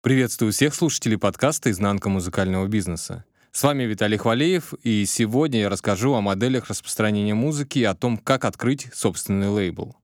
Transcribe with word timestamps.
Приветствую 0.00 0.52
всех 0.52 0.76
слушателей 0.76 1.18
подкаста 1.18 1.72
«Изнанка 1.72 2.08
музыкального 2.08 2.68
бизнеса». 2.68 3.24
С 3.50 3.64
вами 3.64 3.82
Виталий 3.82 4.16
Хвалеев, 4.16 4.74
и 4.84 5.04
сегодня 5.04 5.62
я 5.62 5.68
расскажу 5.68 6.14
о 6.14 6.20
моделях 6.20 6.68
распространения 6.68 7.34
музыки 7.34 7.80
и 7.80 7.84
о 7.84 7.96
том, 7.96 8.16
как 8.16 8.44
открыть 8.44 8.86
собственный 8.94 9.48
лейбл. 9.48 9.96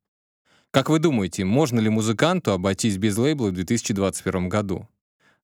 Как 0.73 0.91
вы 0.91 0.99
думаете, 0.99 1.45
можно 1.45 1.79
ли 1.79 1.91
музыканту 1.91 2.51
обойтись 2.51 2.97
без 2.97 3.17
лейбла 3.17 3.51
в 3.51 3.53
2021 3.53 4.49
году? 4.49 4.89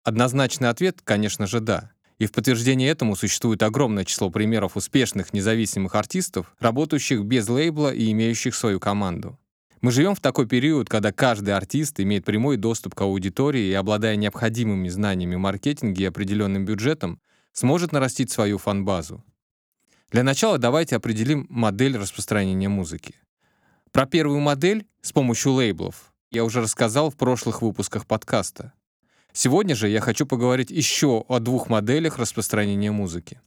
Однозначный 0.02 0.68
ответ, 0.68 0.98
конечно 1.04 1.46
же, 1.46 1.60
да. 1.60 1.92
И 2.18 2.26
в 2.26 2.32
подтверждение 2.32 2.90
этому 2.90 3.14
существует 3.14 3.62
огромное 3.62 4.04
число 4.04 4.30
примеров 4.30 4.76
успешных 4.76 5.32
независимых 5.32 5.94
артистов, 5.94 6.56
работающих 6.58 7.22
без 7.22 7.48
лейбла 7.48 7.94
и 7.94 8.10
имеющих 8.10 8.56
свою 8.56 8.80
команду. 8.80 9.38
Мы 9.80 9.92
живем 9.92 10.14
в 10.14 10.20
такой 10.20 10.46
период, 10.46 10.90
когда 10.90 11.10
каждый 11.10 11.54
артист 11.54 12.00
имеет 12.00 12.26
прямой 12.26 12.58
доступ 12.58 12.94
к 12.94 13.00
аудитории 13.00 13.68
и, 13.68 13.72
обладая 13.72 14.16
необходимыми 14.16 14.88
знаниями 14.88 15.36
маркетинга 15.36 16.02
и 16.02 16.04
определенным 16.04 16.66
бюджетом, 16.66 17.18
сможет 17.52 17.92
нарастить 17.92 18.30
свою 18.30 18.58
фан-базу. 18.58 19.24
Для 20.10 20.22
начала 20.22 20.58
давайте 20.58 20.96
определим 20.96 21.46
модель 21.48 21.96
распространения 21.96 22.68
музыки. 22.68 23.14
Про 23.90 24.06
первую 24.06 24.40
модель 24.40 24.86
с 25.00 25.12
помощью 25.12 25.52
лейблов 25.52 26.12
я 26.30 26.44
уже 26.44 26.60
рассказал 26.60 27.10
в 27.10 27.16
прошлых 27.16 27.62
выпусках 27.62 28.06
подкаста. 28.06 28.74
Сегодня 29.32 29.74
же 29.74 29.88
я 29.88 30.00
хочу 30.00 30.26
поговорить 30.26 30.70
еще 30.70 31.24
о 31.26 31.38
двух 31.38 31.68
моделях 31.68 32.18
распространения 32.18 32.90
музыки. 32.90 33.40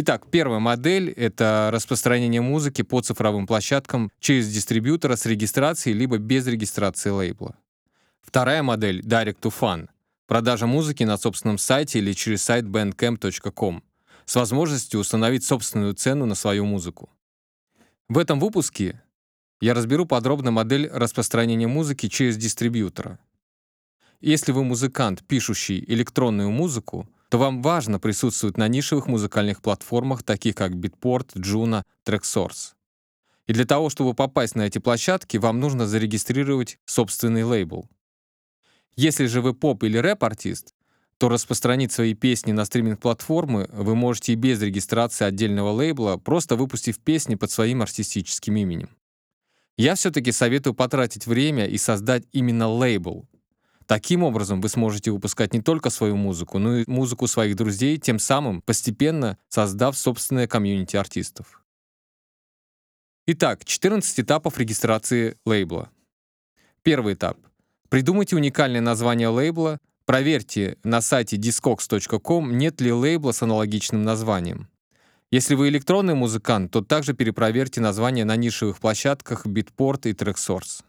Итак, 0.00 0.28
первая 0.30 0.60
модель— 0.60 1.10
это 1.16 1.70
распространение 1.72 2.40
музыки 2.40 2.82
по 2.82 3.00
цифровым 3.00 3.48
площадкам 3.48 4.12
через 4.20 4.48
дистрибьютора 4.48 5.16
с 5.16 5.26
регистрацией 5.26 5.96
либо 5.96 6.18
без 6.18 6.46
регистрации 6.46 7.10
лейбла. 7.10 7.56
Вторая 8.20 8.62
модель— 8.62 9.00
Direct 9.04 9.40
to 9.40 9.52
Fan— 9.52 9.88
продажа 10.28 10.68
музыки 10.68 11.02
на 11.02 11.16
собственном 11.16 11.58
сайте 11.58 11.98
или 11.98 12.12
через 12.12 12.44
сайт 12.44 12.66
bandcamp.com 12.66 13.82
с 14.24 14.36
возможностью 14.36 15.00
установить 15.00 15.42
собственную 15.42 15.94
цену 15.94 16.26
на 16.26 16.36
свою 16.36 16.64
музыку. 16.64 17.10
В 18.08 18.18
этом 18.18 18.38
выпуске 18.38 19.02
я 19.60 19.74
разберу 19.74 20.06
подробно 20.06 20.52
модель 20.52 20.88
распространения 20.92 21.66
музыки 21.66 22.08
через 22.08 22.36
дистрибьютора— 22.36 23.18
если 24.20 24.50
вы 24.50 24.64
музыкант, 24.64 25.22
пишущий 25.28 25.84
электронную 25.86 26.50
музыку, 26.50 27.08
то 27.28 27.38
вам 27.38 27.62
важно 27.62 27.98
присутствовать 27.98 28.56
на 28.56 28.68
нишевых 28.68 29.06
музыкальных 29.06 29.60
платформах, 29.60 30.22
таких 30.22 30.54
как 30.54 30.72
Beatport, 30.72 31.34
Juno, 31.34 31.82
TrackSource. 32.06 32.72
И 33.46 33.52
для 33.52 33.64
того, 33.64 33.90
чтобы 33.90 34.14
попасть 34.14 34.54
на 34.54 34.62
эти 34.62 34.78
площадки, 34.78 35.36
вам 35.36 35.60
нужно 35.60 35.86
зарегистрировать 35.86 36.78
собственный 36.84 37.44
лейбл. 37.44 37.88
Если 38.96 39.26
же 39.26 39.40
вы 39.40 39.54
поп 39.54 39.84
или 39.84 39.96
рэп-артист, 39.96 40.74
то 41.18 41.28
распространить 41.28 41.92
свои 41.92 42.14
песни 42.14 42.52
на 42.52 42.64
стриминг-платформы 42.64 43.68
вы 43.72 43.94
можете 43.94 44.32
и 44.32 44.36
без 44.36 44.60
регистрации 44.62 45.24
отдельного 45.24 45.70
лейбла, 45.70 46.16
просто 46.16 46.56
выпустив 46.56 46.98
песни 46.98 47.34
под 47.34 47.50
своим 47.50 47.82
артистическим 47.82 48.56
именем. 48.56 48.90
Я 49.76 49.94
все-таки 49.94 50.32
советую 50.32 50.74
потратить 50.74 51.26
время 51.26 51.66
и 51.66 51.78
создать 51.78 52.24
именно 52.32 52.68
лейбл, 52.68 53.28
Таким 53.88 54.22
образом, 54.22 54.60
вы 54.60 54.68
сможете 54.68 55.10
выпускать 55.10 55.54
не 55.54 55.62
только 55.62 55.88
свою 55.88 56.14
музыку, 56.14 56.58
но 56.58 56.76
и 56.76 56.84
музыку 56.86 57.26
своих 57.26 57.56
друзей, 57.56 57.96
тем 57.96 58.18
самым 58.18 58.60
постепенно 58.60 59.38
создав 59.48 59.96
собственное 59.96 60.46
комьюнити 60.46 60.94
артистов. 60.94 61.62
Итак, 63.26 63.64
14 63.64 64.20
этапов 64.20 64.58
регистрации 64.58 65.38
лейбла. 65.46 65.88
Первый 66.82 67.14
этап. 67.14 67.38
Придумайте 67.88 68.36
уникальное 68.36 68.82
название 68.82 69.28
лейбла, 69.28 69.78
проверьте 70.04 70.76
на 70.84 71.00
сайте 71.00 71.38
discogs.com, 71.38 72.58
нет 72.58 72.82
ли 72.82 72.92
лейбла 72.92 73.32
с 73.32 73.42
аналогичным 73.42 74.02
названием. 74.02 74.68
Если 75.30 75.54
вы 75.54 75.70
электронный 75.70 76.14
музыкант, 76.14 76.72
то 76.72 76.82
также 76.82 77.14
перепроверьте 77.14 77.80
название 77.80 78.26
на 78.26 78.36
нишевых 78.36 78.80
площадках 78.80 79.46
Beatport 79.46 80.10
и 80.10 80.12
TrackSource. 80.12 80.84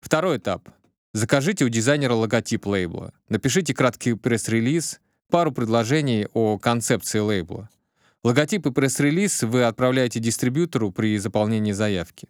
Второй 0.00 0.38
этап. 0.38 0.70
Закажите 1.14 1.64
у 1.64 1.68
дизайнера 1.68 2.14
логотип 2.14 2.66
лейбла. 2.66 3.12
Напишите 3.28 3.74
краткий 3.74 4.14
пресс-релиз, 4.14 5.00
пару 5.30 5.52
предложений 5.52 6.28
о 6.34 6.58
концепции 6.58 7.18
лейбла. 7.18 7.70
Логотип 8.24 8.66
и 8.66 8.70
пресс-релиз 8.70 9.42
вы 9.44 9.64
отправляете 9.64 10.20
дистрибьютору 10.20 10.92
при 10.92 11.16
заполнении 11.18 11.72
заявки. 11.72 12.28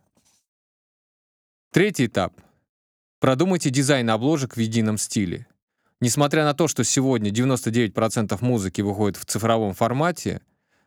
Третий 1.73 2.07
этап. 2.07 2.41
Продумайте 3.21 3.71
дизайн 3.71 4.11
обложек 4.11 4.57
в 4.57 4.61
едином 4.61 4.97
стиле. 4.97 5.47
Несмотря 6.01 6.45
на 6.45 6.55
то, 6.55 6.69
что 6.69 6.85
сегодня 6.85 7.31
99% 7.31 8.39
музыки 8.41 8.81
выходит 8.81 9.17
в 9.17 9.25
цифровом 9.25 9.75
формате, 9.75 10.41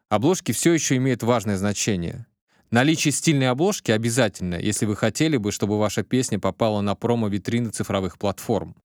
обложки 0.07 0.53
все 0.53 0.71
еще 0.71 0.95
имеют 0.95 1.23
важное 1.23 1.57
значение. 1.57 2.25
Наличие 2.71 3.11
стильной 3.11 3.49
обложки 3.49 3.91
обязательно, 3.91 4.55
если 4.55 4.85
вы 4.85 4.95
хотели 4.95 5.35
бы, 5.35 5.51
чтобы 5.51 5.77
ваша 5.77 6.03
песня 6.03 6.39
попала 6.39 6.79
на 6.79 6.95
промо-витрины 6.95 7.69
цифровых 7.69 8.17
платформ. 8.17 8.77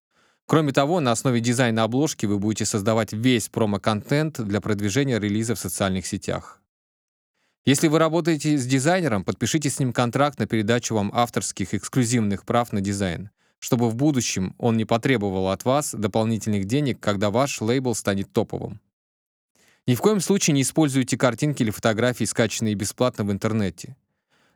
Кроме 0.47 0.73
того, 0.73 0.99
на 0.99 1.13
основе 1.13 1.39
дизайна 1.39 1.85
обложки 1.85 2.27
вы 2.27 2.41
будете 2.41 2.65
создавать 2.65 3.13
весь 3.13 3.49
промо-контент 3.49 4.41
для 4.41 4.61
продвижения 4.61 5.21
релиза 5.21 5.55
в 5.55 5.61
социальных 5.61 6.05
сетях. 6.05 6.61
Если 7.65 7.87
вы 7.87 8.01
работаете 8.01 8.59
с 8.59 8.67
дизайнером, 8.67 9.23
подпишите 9.23 9.71
с 9.71 9.79
ним 9.79 9.93
контракт 9.93 10.41
на 10.41 10.49
передачу 10.49 10.97
вам 10.97 11.13
авторских 11.15 11.73
эксклюзивных 11.73 12.45
прав 12.45 12.73
на 12.73 12.81
дизайн, 12.81 13.31
чтобы 13.61 13.89
в 13.89 13.95
будущем 13.95 14.57
он 14.59 14.77
не 14.77 14.85
потребовал 14.85 15.49
от 15.49 15.65
вас 15.65 15.95
дополнительных 15.95 16.65
денег, 16.65 16.99
когда 16.99 17.31
ваш 17.31 17.61
лейбл 17.61 17.95
станет 17.95 18.33
топовым. 18.33 18.81
Ни 19.87 19.95
в 19.95 20.01
коем 20.01 20.21
случае 20.21 20.55
не 20.55 20.63
используйте 20.63 21.17
картинки 21.17 21.63
или 21.63 21.71
фотографии, 21.71 22.25
скачанные 22.25 22.75
бесплатно 22.75 23.25
в 23.25 23.31
интернете. 23.31 23.97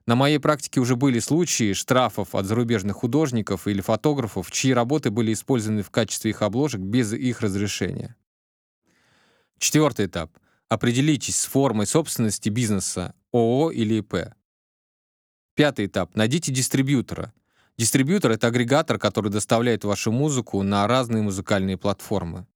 На 0.06 0.16
моей 0.16 0.40
практике 0.40 0.80
уже 0.80 0.96
были 0.96 1.20
случаи 1.20 1.72
штрафов 1.72 2.34
от 2.34 2.46
зарубежных 2.46 2.96
художников 2.96 3.68
или 3.68 3.80
фотографов, 3.80 4.50
чьи 4.50 4.72
работы 4.72 5.10
были 5.10 5.32
использованы 5.32 5.82
в 5.82 5.90
качестве 5.90 6.32
их 6.32 6.42
обложек 6.42 6.80
без 6.80 7.12
их 7.12 7.42
разрешения. 7.42 8.16
Четвертый 9.58 10.06
этап. 10.06 10.32
Определитесь 10.68 11.38
с 11.38 11.44
формой 11.44 11.86
собственности 11.86 12.48
бизнеса, 12.48 13.14
ООО 13.32 13.70
или 13.70 14.00
ИП. 14.00 14.34
Пятый 15.54 15.86
этап. 15.86 16.16
Найдите 16.16 16.50
дистрибьютора. 16.50 17.32
Дистрибьютор— 17.76 18.30
это 18.32 18.48
агрегатор, 18.48 18.98
который 18.98 19.30
доставляет 19.30 19.84
вашу 19.84 20.10
музыку 20.10 20.62
на 20.62 20.86
разные 20.86 21.22
музыкальные 21.22 21.76
платформы. 21.76 22.46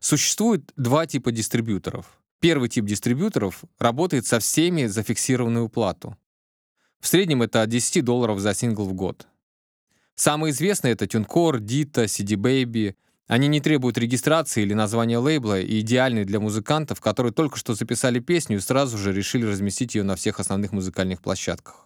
Существует 0.00 0.72
два 0.76 1.06
типа 1.06 1.32
дистрибьюторов. 1.32 2.20
Первый 2.40 2.68
тип 2.68 2.84
дистрибьюторов 2.84 3.64
работает 3.78 4.26
со 4.26 4.38
всеми 4.40 4.86
за 4.86 5.02
фиксированную 5.02 5.68
плату. 5.68 6.16
В 7.00 7.08
среднем 7.08 7.42
это 7.42 7.62
от 7.62 7.70
10 7.70 8.04
долларов 8.04 8.40
за 8.40 8.54
сингл 8.54 8.84
в 8.84 8.92
год. 8.92 9.26
Самые 10.14 10.52
известные 10.52 10.94
это 10.94 11.04
TuneCore, 11.04 11.58
Dita, 11.58 12.04
CD 12.04 12.36
Baby. 12.36 12.94
Они 13.26 13.48
не 13.48 13.60
требуют 13.60 13.98
регистрации 13.98 14.62
или 14.62 14.74
названия 14.74 15.18
лейбла 15.18 15.60
и 15.60 15.80
идеальны 15.80 16.24
для 16.24 16.40
музыкантов, 16.40 17.00
которые 17.00 17.32
только 17.32 17.56
что 17.56 17.74
записали 17.74 18.20
песню 18.20 18.56
и 18.56 18.60
сразу 18.60 18.98
же 18.98 19.12
решили 19.12 19.44
разместить 19.44 19.94
ее 19.94 20.04
на 20.04 20.16
всех 20.16 20.40
основных 20.40 20.72
музыкальных 20.72 21.20
площадках. 21.20 21.85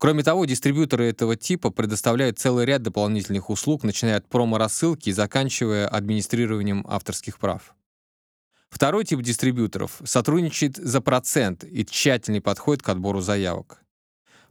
Кроме 0.00 0.22
того, 0.22 0.46
дистрибьюторы 0.46 1.10
этого 1.10 1.36
типа 1.36 1.68
предоставляют 1.68 2.38
целый 2.38 2.64
ряд 2.64 2.80
дополнительных 2.80 3.50
услуг, 3.50 3.84
начиная 3.84 4.16
от 4.16 4.26
промо-рассылки 4.26 5.10
и 5.10 5.12
заканчивая 5.12 5.86
администрированием 5.86 6.86
авторских 6.88 7.38
прав. 7.38 7.74
Второй 8.70 9.04
тип 9.04 9.20
дистрибьюторов 9.20 10.00
сотрудничает 10.04 10.76
за 10.76 11.02
процент 11.02 11.64
и 11.64 11.84
тщательный 11.84 12.40
подходит 12.40 12.82
к 12.82 12.88
отбору 12.88 13.20
заявок. 13.20 13.82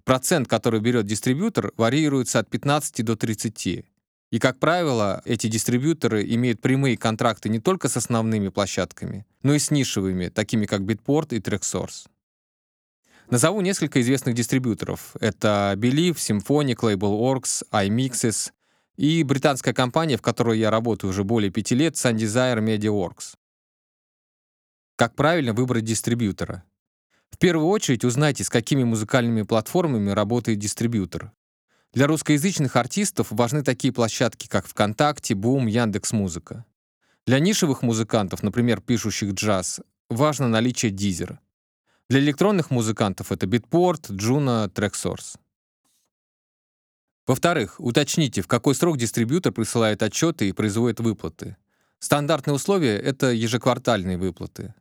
Процент, 0.04 0.48
который 0.48 0.82
берет 0.82 1.08
дистрибьютор, 1.08 1.74
варьируется 1.78 2.38
от 2.38 2.48
15 2.48 3.04
до 3.04 3.16
30. 3.16 3.86
И, 4.30 4.40
как 4.40 4.60
правило, 4.60 5.24
эти 5.26 5.48
дистрибьюторы 5.48 6.24
имеют 6.32 6.62
прямые 6.62 6.96
контракты 6.96 7.50
не 7.50 7.60
только 7.60 7.90
с 7.90 7.98
основными 7.98 8.50
площадками, 8.50 9.26
но 9.42 9.56
и 9.56 9.60
с 9.60 9.72
нишевыми, 9.72 10.28
такими 10.28 10.68
как 10.68 10.82
Bitport 10.82 11.36
и 11.36 11.40
TrackSource. 11.40 12.06
Назову 13.30 13.62
несколько 13.62 14.02
известных 14.02 14.34
дистрибьюторов. 14.34 15.16
Это 15.20 15.76
Believe, 15.78 16.16
Symphonic, 16.16 16.78
Labelworks, 16.78 17.64
iMixes 17.72 18.52
и 18.98 19.22
британская 19.22 19.74
компания, 19.74 20.18
в 20.18 20.24
которой 20.24 20.58
я 20.58 20.72
работаю 20.72 21.12
уже 21.12 21.24
более 21.24 21.52
пяти 21.52 21.76
лет, 21.76 21.94
SunDesire 21.94 22.60
MediaWorks. 22.60 23.36
Как 24.96 25.16
правильно 25.16 25.54
выбрать 25.54 25.86
дистрибьютора? 25.86 26.64
В 27.30 27.38
первую 27.38 27.68
очередь 27.68 28.04
узнайте, 28.04 28.44
с 28.44 28.50
какими 28.50 28.84
музыкальными 28.84 29.44
платформами 29.44 30.10
работает 30.10 30.58
дистрибьютор. 30.58 31.32
Для 31.94 32.08
русскоязычных 32.08 32.76
артистов 32.76 33.28
важны 33.30 33.64
такие 33.64 33.94
площадки, 33.94 34.48
как 34.48 34.66
ВКонтакте, 34.66 35.36
Boom, 35.36 35.70
Яндекс.Музыка. 35.70 36.66
Для 37.28 37.40
нишевых 37.40 37.84
музыкантов, 37.84 38.42
например, 38.42 38.82
пишущих 38.82 39.34
джаз, 39.34 39.82
важно 40.10 40.48
наличие 40.48 40.92
дизера. 40.92 41.40
Для 42.10 42.22
электронных 42.22 42.72
музыкантов 42.72 43.32
это 43.32 43.46
Beatport, 43.46 44.10
Juno, 44.10 44.68
TrackSource. 44.68 45.38
Во-вторых, 47.28 47.76
уточните, 47.80 48.42
в 48.42 48.48
какой 48.48 48.74
срок 48.74 48.98
дистрибьютор 48.98 49.54
присылает 49.54 50.02
отчеты 50.02 50.50
и 50.50 50.52
производит 50.52 51.00
выплаты. 51.00 51.56
Стандартные 52.00 52.56
условия— 52.56 52.98
это 52.98 53.28
ежеквартальные 53.28 54.18
выплаты. 54.18 54.74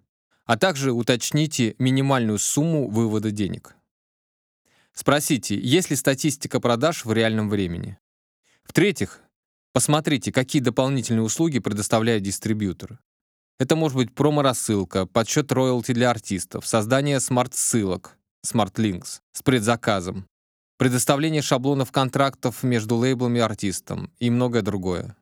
А 0.46 0.56
также 0.56 0.92
уточните 0.92 1.74
минимальную 1.78 2.38
сумму 2.38 2.88
вывода 2.88 3.30
денег. 3.30 3.76
Спросите, 4.94 5.60
есть 5.60 5.90
ли 5.90 5.96
статистика 5.96 6.60
продаж 6.60 7.04
в 7.04 7.12
реальном 7.12 7.50
времени. 7.50 7.98
В-третьих, 8.62 9.20
посмотрите, 9.74 10.32
какие 10.32 10.62
дополнительные 10.62 11.24
услуги 11.24 11.58
предоставляет 11.58 12.22
дистрибьютор. 12.22 12.98
Это 13.58 13.74
может 13.74 13.96
быть 13.96 14.14
промо-рассылка, 14.14 15.04
подсчет 15.06 15.50
роялти 15.50 15.92
для 15.92 16.10
артистов, 16.10 16.64
создание 16.64 17.18
smart-ссылок, 17.18 18.16
smart 18.42 18.81
links 18.81 19.20
с 19.32 19.42
предзаказом, 19.42 20.28
предоставление 20.76 21.42
шаблонов 21.42 21.90
контрактов 21.90 22.62
между 22.62 22.94
лейблами 22.94 23.38
и 23.38 23.42
артистом 23.42 24.12
и 24.20 24.30
многое 24.30 24.62
другое. 24.62 25.16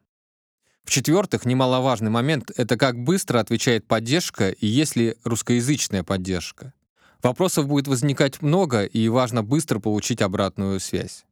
В-четвертых, 0.84 1.46
немаловажный 1.46 2.10
момент— 2.10 2.52
это 2.56 2.76
как 2.76 3.02
быстро 3.02 3.40
отвечает 3.40 3.86
поддержка 3.86 4.50
и 4.50 4.66
есть 4.66 4.96
ли 4.96 5.16
русскоязычная 5.24 6.04
поддержка. 6.04 6.74
Вопросов 7.22 7.66
будет 7.66 7.88
возникать 7.88 8.42
много, 8.42 8.84
и 8.84 9.08
важно 9.08 9.42
быстро 9.42 9.80
получить 9.80 10.20
обратную 10.20 10.78
связь. 10.78 11.24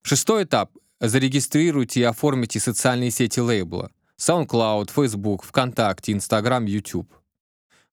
Шестой 0.00 0.44
этап— 0.44 0.72
зарегистрируйте 1.00 2.00
и 2.00 2.04
оформите 2.04 2.58
социальные 2.58 3.10
сети 3.10 3.38
лейбла— 3.38 3.90
SoundCloud, 4.24 4.88
Facebook, 4.94 5.42
ВКонтакте, 5.42 6.12
Instagram, 6.12 6.66
YouTube. 6.66 7.12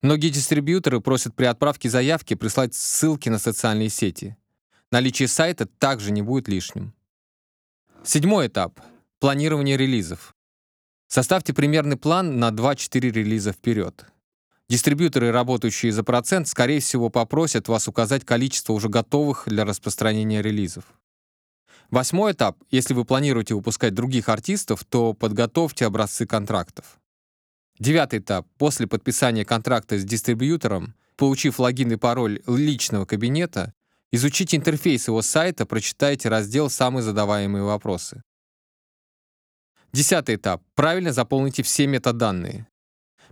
Многие 0.03 0.29
дистрибьюторы 0.29 1.01
просят 1.01 1.35
при 1.35 1.45
отправке 1.45 1.89
заявки 1.89 2.35
прислать 2.35 2.75
ссылки 2.75 3.29
на 3.29 3.39
социальные 3.39 3.89
сети. 3.89 4.37
Наличие 4.91 5.27
сайта 5.27 5.65
также 5.65 6.11
не 6.11 6.21
будет 6.21 6.47
лишним. 6.47 6.93
Седьмой 8.03 8.45
этап— 8.45 8.79
планирование 9.19 9.75
релизов. 9.75 10.35
Составьте 11.07 11.51
примерный 11.51 11.97
план 11.97 12.37
на 12.37 12.51
2-4 12.51 12.99
релиза 13.09 13.51
вперед. 13.51 14.05
Дистрибьюторы, 14.69 15.31
работающие 15.31 15.91
за 15.91 16.03
процент, 16.03 16.47
скорее 16.47 16.79
всего, 16.79 17.09
попросят 17.09 17.67
вас 17.67 17.87
указать 17.87 18.23
количество 18.23 18.73
уже 18.73 18.87
готовых 18.87 19.45
для 19.47 19.65
распространения 19.65 20.43
релизов. 20.43 20.83
Восьмой 21.91 22.33
этап. 22.33 22.57
Если 22.69 22.93
вы 22.93 23.03
планируете 23.03 23.55
выпускать 23.55 23.95
других 23.95 24.29
артистов, 24.29 24.83
то 24.85 25.13
подготовьте 25.13 25.87
образцы 25.87 26.27
контрактов. 26.27 26.99
Девятый 27.79 28.19
этап. 28.19 28.47
После 28.57 28.85
подписания 28.85 29.43
контракта 29.43 29.97
с 29.97 30.03
дистрибьютором, 30.03 30.93
получив 31.15 31.59
логин 31.59 31.91
и 31.93 31.95
пароль 31.95 32.41
личного 32.45 33.05
кабинета, 33.05 33.73
изучите 34.11 34.57
интерфейс 34.57 35.07
его 35.07 35.23
сайта, 35.23 35.65
прочитайте 35.65 36.29
раздел 36.29 36.69
«Самые 36.69 37.01
задаваемые 37.01 37.63
вопросы». 37.63 38.21
Десятый 39.91 40.35
этап. 40.35 40.61
Правильно 40.75 41.11
заполните 41.11 41.63
все 41.63 41.87
метаданные. 41.87 42.67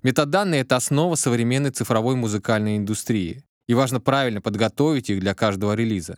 Метаданные— 0.01 0.61
это 0.61 0.77
основа 0.77 1.13
современной 1.13 1.69
цифровой 1.69 2.15
музыкальной 2.15 2.77
индустрии, 2.77 3.43
и 3.67 3.75
важно 3.75 3.99
правильно 3.99 4.41
подготовить 4.41 5.11
их 5.11 5.19
для 5.19 5.35
каждого 5.35 5.73
релиза. 5.73 6.17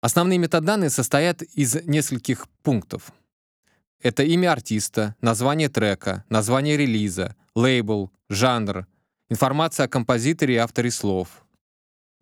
Основные 0.00 0.38
метаданные 0.38 0.88
состоят 0.88 1.42
из 1.42 1.74
нескольких 1.84 2.48
пунктов. 2.62 3.12
Это 4.00 4.22
имя 4.22 4.52
артиста, 4.52 5.14
название 5.20 5.68
трека, 5.68 6.24
название 6.30 6.78
релиза, 6.78 7.36
лейбл, 7.54 8.10
жанр, 8.30 8.86
информация 9.28 9.84
о 9.84 9.88
композиторе 9.88 10.54
и 10.54 10.58
авторе 10.58 10.90
слов. 10.90 11.44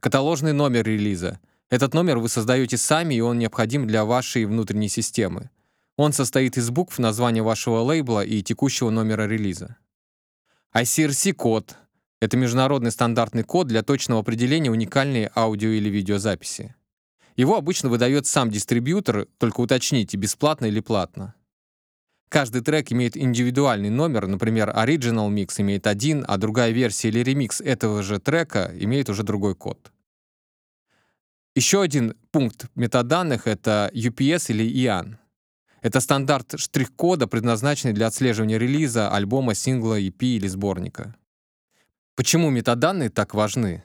Каталожный 0.01 0.53
номер 0.53 0.85
релиза. 0.87 1.39
Этот 1.71 1.95
номер 1.95 2.19
вы 2.19 2.29
создаете 2.29 2.77
сами, 2.77 3.15
и 3.15 3.21
он 3.21 3.39
необходим 3.39 3.87
для 3.87 4.05
вашей 4.05 4.45
внутренней 4.45 4.89
системы. 4.89 5.51
Он 5.97 6.13
состоит 6.13 6.57
из 6.57 6.71
букв 6.71 6.99
названия 6.99 7.43
вашего 7.43 7.81
лейбла 7.81 8.25
и 8.25 8.43
текущего 8.43 8.91
номера 8.91 9.29
релиза. 9.29 9.77
ICRC-код— 10.75 11.77
это 12.21 12.37
международный 12.37 12.91
стандартный 12.91 13.45
код 13.45 13.69
для 13.69 13.83
точного 13.83 14.21
определения 14.21 14.71
уникальной 14.71 15.29
аудио- 15.35 15.77
или 15.77 15.89
видеозаписи. 15.89 16.75
Его 17.39 17.57
обычно 17.57 17.89
выдает 17.89 18.27
сам 18.27 18.51
дистрибьютор, 18.51 19.29
только 19.39 19.61
уточните, 19.61 20.17
бесплатно 20.17 20.67
или 20.67 20.81
платно. 20.81 21.37
Каждый 22.29 22.63
трек 22.63 22.91
имеет 22.91 23.17
индивидуальный 23.17 23.91
номер, 23.91 24.27
например, 24.27 24.71
Original 24.71 25.31
Mix 25.31 25.55
имеет 25.59 25.87
один, 25.87 26.25
а 26.27 26.37
другая 26.37 26.73
версия 26.73 27.09
или 27.09 27.21
ремикс 27.21 27.61
этого 27.61 28.03
же 28.03 28.19
трека 28.19 28.73
имеет 28.75 29.09
уже 29.09 29.23
другой 29.23 29.55
код. 29.55 29.93
Еще 31.55 31.81
один 31.81 32.15
пункт 32.33 32.67
метаданных— 32.75 33.47
это 33.47 33.89
UPS 33.95 34.47
или 34.49 34.69
IAN. 34.69 35.17
Это 35.81 36.01
стандарт 36.01 36.59
штрих-кода, 36.59 37.29
предназначенный 37.29 37.95
для 37.95 38.09
отслеживания 38.09 38.59
релиза, 38.59 39.15
альбома, 39.15 39.55
сингла, 39.55 40.01
EP 40.01 40.19
или 40.23 40.49
сборника. 40.49 41.15
Почему 42.17 42.51
метаданные 42.51 43.11
так 43.11 43.33
важны? 43.33 43.85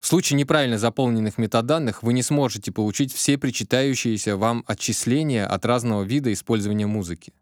В 0.00 0.06
случае 0.06 0.38
неправильно 0.38 0.78
заполненных 0.78 1.36
метаданных 1.36 2.02
вы 2.02 2.14
не 2.14 2.22
сможете 2.22 2.72
получить 2.72 3.12
все 3.14 3.36
причитающиеся 3.36 4.36
вам 4.36 4.64
отчисления 4.66 5.46
от 5.46 5.66
разного 5.66 6.02
вида 6.02 6.32
использования 6.32 6.86
музыки. 6.86 7.34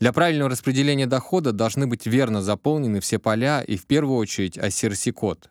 Для 0.00 0.12
правильного 0.12 0.50
распределения 0.50 1.06
дохода 1.06 1.52
должны 1.52 1.86
быть 1.86 2.06
верно 2.06 2.42
заполнены 2.42 2.98
все 2.98 3.20
поля 3.20 3.62
и 3.62 3.76
в 3.76 3.86
первую 3.86 4.16
очередь 4.16 4.58
ICRC-код. 4.58 5.48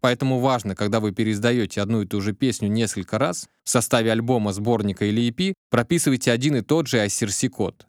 Поэтому 0.00 0.40
важно, 0.40 0.74
когда 0.74 0.98
вы 0.98 1.12
переиздаете 1.12 1.80
одну 1.80 2.02
и 2.02 2.06
ту 2.06 2.20
же 2.20 2.32
песню 2.32 2.68
несколько 2.68 3.18
раз, 3.18 3.48
в 3.62 3.70
составе 3.70 4.10
альбома, 4.10 4.52
сборника 4.52 5.04
или 5.04 5.28
EP 5.28 5.54
прописывайте 5.70 6.32
один 6.32 6.56
и 6.56 6.62
тот 6.62 6.88
же 6.88 6.98
ICRC-код. 6.98 7.86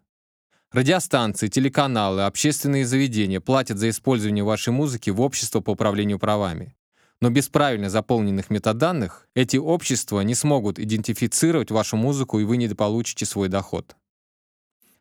Радиостанции, 0.72 1.48
телеканалы, 1.48 2.26
общественные 2.26 2.86
заведения 2.86 3.40
платят 3.40 3.80
за 3.80 3.90
использование 3.90 4.44
вашей 4.44 4.74
музыки 4.74 5.10
в 5.10 5.22
общество 5.22 5.62
по 5.62 5.72
управлению 5.72 6.20
правами. 6.20 6.77
Но 7.20 7.30
без 7.32 7.50
правильно 7.50 7.90
заполненных 7.90 8.50
метаданных 8.52 9.28
эти 9.34 9.58
общества 9.58 10.22
не 10.22 10.36
смогут 10.36 10.78
идентифицировать 10.78 11.72
вашу 11.72 11.98
музыку, 11.98 12.40
и 12.40 12.44
вы 12.44 12.58
не 12.58 12.68
получите 12.70 13.26
свой 13.26 13.50
доход. 13.50 13.96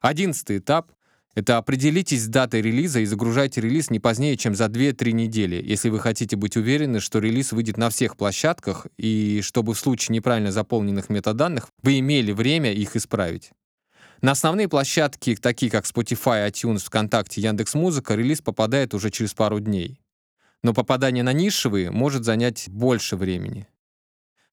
Одиннадцатый 0.00 0.58
этап— 0.58 0.92
это 1.34 1.58
определитесь 1.58 2.22
с 2.24 2.28
датой 2.28 2.62
релиза 2.62 3.00
и 3.00 3.04
загружайте 3.04 3.60
релиз 3.60 3.90
не 3.90 4.00
позднее, 4.00 4.38
чем 4.38 4.54
за 4.54 4.66
2-3 4.66 5.12
недели, 5.12 5.62
если 5.62 5.90
вы 5.90 6.00
хотите 6.00 6.36
быть 6.36 6.56
уверены, 6.56 7.00
что 7.00 7.18
релиз 7.18 7.52
выйдет 7.52 7.76
на 7.76 7.90
всех 7.90 8.16
площадках, 8.16 8.86
и 8.96 9.42
чтобы 9.42 9.74
в 9.74 9.78
случае 9.78 10.14
неправильно 10.14 10.52
заполненных 10.52 11.10
метаданных 11.10 11.68
вы 11.82 11.98
имели 11.98 12.32
время 12.32 12.72
их 12.72 12.96
исправить. 12.96 13.50
На 14.22 14.30
основные 14.30 14.68
площадки, 14.68 15.36
такие 15.36 15.70
как 15.70 15.84
Spotify, 15.84 16.50
iTunes, 16.50 16.86
ВКонтакте, 16.86 17.42
Яндекс.Музыка, 17.42 18.14
релиз 18.14 18.40
попадает 18.40 18.94
уже 18.94 19.10
через 19.10 19.34
пару 19.34 19.60
дней 19.60 20.00
но 20.62 20.74
попадание 20.74 21.22
на 21.22 21.32
нишевые 21.32 21.90
может 21.90 22.24
занять 22.24 22.68
больше 22.68 23.16
времени. 23.16 23.68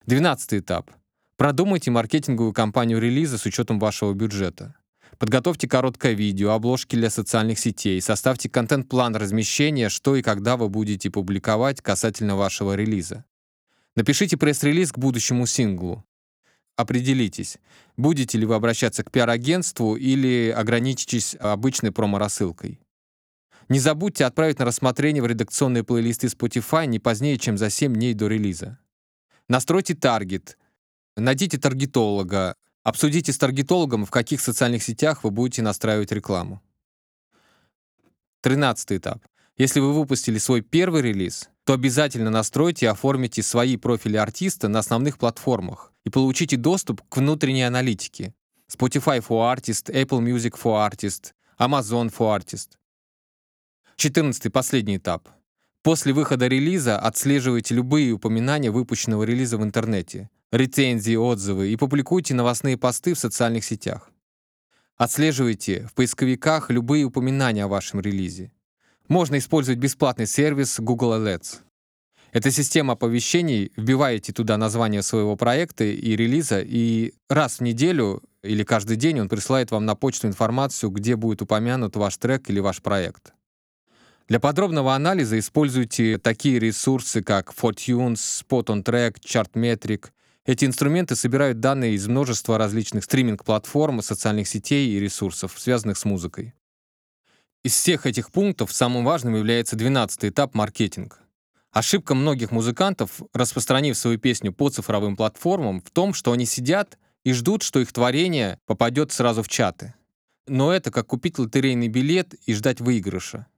Двенадцатый 0.06 0.60
этап. 0.60 0.90
Продумайте 1.36 1.90
маркетинговую 1.90 2.52
кампанию 2.52 3.00
релиза 3.00 3.38
с 3.38 3.46
учетом 3.46 3.78
вашего 3.78 4.12
бюджета. 4.12 4.76
Подготовьте 5.18 5.68
короткое 5.68 6.12
видео, 6.12 6.50
обложки 6.50 6.96
для 6.96 7.10
социальных 7.10 7.58
сетей, 7.58 8.00
составьте 8.00 8.48
контент-план 8.48 9.16
размещения, 9.16 9.88
что 9.88 10.16
и 10.16 10.22
когда 10.22 10.56
вы 10.56 10.68
будете 10.68 11.10
публиковать 11.10 11.80
касательно 11.80 12.36
вашего 12.36 12.74
релиза. 12.74 13.24
Напишите 13.96 14.36
пресс-релиз 14.36 14.92
к 14.92 14.98
будущему 14.98 15.46
синглу. 15.46 16.04
Определитесь, 16.76 17.58
будете 17.96 18.38
ли 18.38 18.46
вы 18.46 18.56
обращаться 18.56 19.04
к 19.04 19.12
пиар-агентству 19.12 19.94
или 19.94 20.50
ограничитесь 20.50 21.36
обычной 21.38 21.92
промо-рассылкой. 21.92 22.80
Не 23.68 23.78
забудьте 23.78 24.24
отправить 24.24 24.58
на 24.58 24.64
рассмотрение 24.64 25.22
в 25.22 25.26
редакционные 25.26 25.84
плейлисты 25.84 26.26
Spotify 26.26 26.86
не 26.86 26.98
позднее, 26.98 27.38
чем 27.38 27.56
за 27.56 27.70
7 27.70 27.94
дней 27.94 28.14
до 28.14 28.26
релиза. 28.26 28.78
Настройте 29.48 29.94
таргет, 29.94 30.58
найдите 31.16 31.58
таргетолога, 31.58 32.56
обсудите 32.82 33.32
с 33.32 33.38
таргетологом, 33.38 34.04
в 34.04 34.10
каких 34.10 34.40
социальных 34.40 34.82
сетях 34.82 35.24
вы 35.24 35.30
будете 35.30 35.62
настраивать 35.62 36.12
рекламу. 36.12 36.62
Тринадцатый 38.40 38.98
этап. 38.98 39.24
Если 39.56 39.80
вы 39.80 39.94
выпустили 39.94 40.38
свой 40.38 40.60
первый 40.60 41.00
релиз, 41.00 41.48
то 41.64 41.72
обязательно 41.72 42.30
настройте 42.30 42.86
и 42.86 42.88
оформите 42.88 43.42
свои 43.42 43.76
профили 43.76 44.16
артиста 44.16 44.68
на 44.68 44.80
основных 44.80 45.16
платформах 45.16 45.92
и 46.04 46.10
получите 46.10 46.56
доступ 46.56 47.00
к 47.08 47.16
внутренней 47.16 47.62
аналитике. 47.62 48.34
Spotify 48.70 49.24
for 49.24 49.54
Artist, 49.54 49.90
Apple 49.94 50.20
Music 50.20 50.58
for 50.60 50.90
Artist, 50.90 51.32
Amazon 51.58 52.10
for 52.10 52.38
Artist. 52.38 52.76
14 53.96 54.52
последний 54.52 54.96
этап. 54.96 55.28
После 55.82 56.12
выхода 56.12 56.46
релиза 56.46 56.98
отслеживайте 56.98 57.74
любые 57.74 58.12
упоминания 58.12 58.70
выпущенного 58.70 59.22
релиза 59.24 59.58
в 59.58 59.62
интернете, 59.62 60.30
рецензии, 60.50 61.14
отзывы 61.14 61.70
и 61.70 61.76
публикуйте 61.76 62.34
новостные 62.34 62.76
посты 62.76 63.14
в 63.14 63.18
социальных 63.18 63.64
сетях. 63.64 64.10
Отслеживайте 64.96 65.86
в 65.86 65.94
поисковиках 65.94 66.70
любые 66.70 67.04
упоминания 67.04 67.64
о 67.64 67.68
вашем 67.68 68.00
релизе. 68.00 68.52
Можно 69.08 69.38
использовать 69.38 69.78
бесплатный 69.78 70.26
сервис 70.26 70.80
Google 70.80 71.14
Alerts. 71.14 71.58
Это 72.32 72.50
система 72.50 72.94
оповещений, 72.94 73.70
вбиваете 73.76 74.32
туда 74.32 74.56
название 74.56 75.02
своего 75.02 75.36
проекта 75.36 75.84
и 75.84 76.16
релиза, 76.16 76.60
и 76.60 77.12
раз 77.28 77.58
в 77.58 77.62
неделю 77.62 78.22
или 78.42 78.64
каждый 78.64 78.96
день 78.96 79.20
он 79.20 79.28
присылает 79.28 79.70
вам 79.70 79.84
на 79.84 79.94
почту 79.94 80.26
информацию, 80.26 80.90
где 80.90 81.14
будет 81.14 81.42
упомянут 81.42 81.94
ваш 81.94 82.16
трек 82.16 82.50
или 82.50 82.58
ваш 82.58 82.82
проект. 82.82 83.34
Для 84.26 84.40
подробного 84.40 84.94
анализа 84.94 85.38
используйте 85.38 86.16
такие 86.16 86.58
ресурсы, 86.58 87.22
как 87.22 87.52
Fortunes, 87.52 88.14
Spot 88.14 88.64
on 88.66 88.82
Track, 88.82 89.20
Chartmetric. 89.20 90.06
Эти 90.46 90.64
инструменты 90.64 91.14
собирают 91.14 91.60
данные 91.60 91.94
из 91.94 92.08
множества 92.08 92.56
различных 92.56 93.04
стриминг-платформ, 93.04 94.00
социальных 94.00 94.48
сетей 94.48 94.88
и 94.88 94.98
ресурсов, 94.98 95.54
связанных 95.58 95.98
с 95.98 96.06
музыкой. 96.06 96.54
Из 97.62 97.74
всех 97.74 98.06
этих 98.06 98.30
пунктов 98.30 98.72
самым 98.72 99.04
важным 99.04 99.36
является 99.36 99.76
12 99.76 100.24
этап 100.24 100.54
маркетинг. 100.54 101.20
Ошибка 101.70 102.14
многих 102.14 102.50
музыкантов, 102.50 103.20
распространив 103.34 103.96
свою 103.96 104.18
песню 104.18 104.54
по 104.54 104.70
цифровым 104.70 105.16
платформам, 105.16 105.82
в 105.82 105.90
том, 105.90 106.14
что 106.14 106.32
они 106.32 106.46
сидят 106.46 106.98
и 107.24 107.34
ждут, 107.34 107.62
что 107.62 107.80
их 107.80 107.92
творение 107.92 108.58
попадет 108.64 109.12
сразу 109.12 109.42
в 109.42 109.48
чаты. 109.48 109.94
Но 110.46 110.72
это 110.72 110.90
как 110.90 111.08
купить 111.08 111.38
лотерейный 111.38 111.88
билет 111.88 112.34
и 112.46 112.54
ждать 112.54 112.80
выигрыша. 112.80 113.48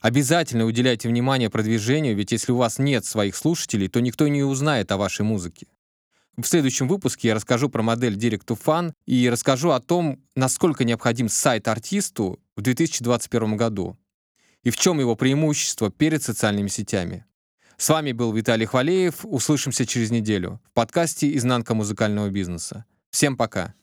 Обязательно 0.00 0.64
уделяйте 0.64 1.08
внимание 1.08 1.50
продвижению, 1.50 2.14
ведь 2.14 2.32
если 2.32 2.52
у 2.52 2.56
вас 2.56 2.78
нет 2.78 3.04
своих 3.04 3.34
слушателей, 3.36 3.88
то 3.88 4.00
никто 4.00 4.28
не 4.28 4.42
узнает 4.42 4.92
о 4.92 4.96
вашей 4.96 5.22
музыке. 5.22 5.66
В 6.36 6.44
следующем 6.44 6.86
выпуске 6.86 7.28
я 7.28 7.34
расскажу 7.34 7.68
про 7.68 7.82
модель 7.82 8.16
Direct 8.16 8.44
to 8.46 8.56
Fan 8.56 8.92
и 9.06 9.28
расскажу 9.28 9.70
о 9.70 9.80
том, 9.80 10.22
насколько 10.36 10.84
необходим 10.84 11.28
сайт 11.28 11.66
артисту 11.66 12.38
в 12.54 12.62
2021 12.62 13.56
году 13.56 13.98
и 14.62 14.70
в 14.70 14.76
чем 14.76 15.00
его 15.00 15.16
преимущество 15.16 15.90
перед 15.90 16.22
социальными 16.22 16.68
сетями. 16.68 17.24
С 17.76 17.88
вами 17.88 18.12
был 18.12 18.32
Виталий 18.32 18.66
Хвалеев. 18.66 19.24
Услышимся 19.24 19.86
через 19.86 20.10
неделю 20.10 20.60
в 20.64 20.72
подкасте 20.74 21.34
«Изнанка 21.36 21.74
музыкального 21.74 22.28
бизнеса». 22.28 22.84
Всем 23.10 23.36
пока! 23.36 23.74